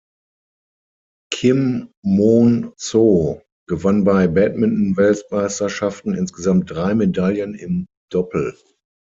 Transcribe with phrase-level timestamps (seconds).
[1.31, 8.57] Kim Moon-soo gewann bei Badminton-Weltmeisterschaften insgesamt drei Medaillen im Doppel.